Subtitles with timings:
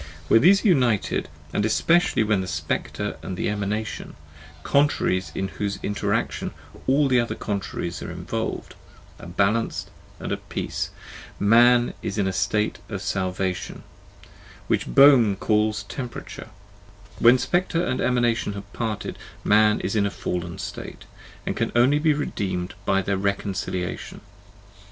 [0.29, 4.15] When these are united, and especially when the Spectre and the Emanation,
[4.63, 6.55] contraries in whose inter action
[6.87, 8.73] all other contraries are involved,
[9.19, 10.89] are balanced and at peace,
[11.39, 13.83] Man is in the state of salvation,
[14.65, 16.49] which Boehme called temperature;
[17.19, 21.05] when Spectre and Emanation have parted, Man is in a fallen state,
[21.45, 24.21] and can only be redeemed by their reconciliation.